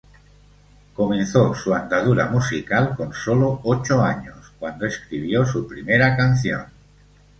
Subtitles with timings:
[0.95, 6.63] Comenzó su andadura musical con sólo ocho años, cuando escribió su primera canción.